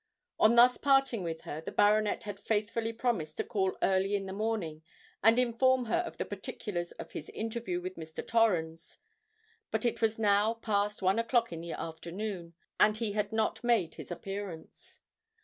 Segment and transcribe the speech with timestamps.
[0.39, 4.33] On thus parting with her, the baronet had faithfully promised to call early in the
[4.33, 4.81] morning
[5.21, 8.25] and inform her of the particulars of his interview with Mr.
[8.25, 13.93] Torrens;—but it was now past one o'clock in the afternoon, and he had not made
[13.93, 15.01] his appearance.